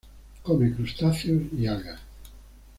[0.41, 1.99] Come crustáceos y algas.